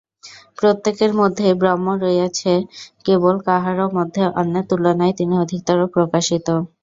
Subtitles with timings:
[0.57, 2.59] প্রত্যেকের মধ্যেই ব্রহ্ম রহিয়াছেন,
[3.05, 6.47] কেবল কাহারও মধ্যে অন্যের তুলনায় তিনি অধিকতর প্রকাশিত।